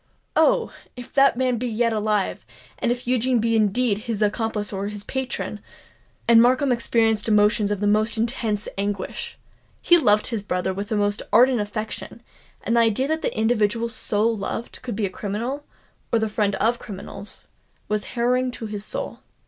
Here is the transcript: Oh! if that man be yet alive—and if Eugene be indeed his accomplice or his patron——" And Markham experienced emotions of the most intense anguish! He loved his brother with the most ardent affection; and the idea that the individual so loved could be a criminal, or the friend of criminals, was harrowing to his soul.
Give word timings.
Oh! 0.35 0.73
if 0.95 1.13
that 1.13 1.37
man 1.37 1.57
be 1.59 1.67
yet 1.67 1.93
alive—and 1.93 2.91
if 2.91 3.05
Eugene 3.05 3.37
be 3.37 3.55
indeed 3.55 3.99
his 4.09 4.23
accomplice 4.23 4.73
or 4.73 4.87
his 4.87 5.03
patron——" 5.03 5.59
And 6.27 6.41
Markham 6.41 6.71
experienced 6.71 7.27
emotions 7.27 7.69
of 7.69 7.81
the 7.81 7.85
most 7.85 8.17
intense 8.17 8.67
anguish! 8.79 9.37
He 9.79 9.99
loved 9.99 10.25
his 10.25 10.41
brother 10.41 10.73
with 10.73 10.87
the 10.87 10.97
most 10.97 11.21
ardent 11.31 11.59
affection; 11.61 12.23
and 12.63 12.75
the 12.75 12.79
idea 12.81 13.07
that 13.09 13.21
the 13.21 13.37
individual 13.37 13.87
so 13.89 14.23
loved 14.27 14.81
could 14.81 14.95
be 14.95 15.05
a 15.05 15.09
criminal, 15.11 15.65
or 16.11 16.17
the 16.17 16.29
friend 16.29 16.55
of 16.55 16.79
criminals, 16.79 17.45
was 17.87 18.05
harrowing 18.05 18.49
to 18.53 18.65
his 18.65 18.83
soul. 18.83 19.19